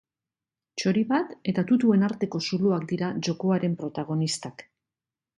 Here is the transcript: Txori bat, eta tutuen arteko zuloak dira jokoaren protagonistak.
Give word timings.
Txori 0.83 1.01
bat, 1.09 1.33
eta 1.51 1.63
tutuen 1.71 2.07
arteko 2.07 2.41
zuloak 2.47 2.87
dira 2.91 3.09
jokoaren 3.27 3.75
protagonistak. 3.83 4.65